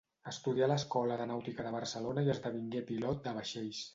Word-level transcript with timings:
Estudià 0.29 0.63
a 0.67 0.69
l’Escola 0.71 1.17
de 1.19 1.27
Nàutica 1.33 1.67
de 1.67 1.75
Barcelona 1.77 2.25
i 2.29 2.33
esdevingué 2.35 2.81
pilot 2.91 3.23
de 3.29 3.37
vaixells. 3.39 3.87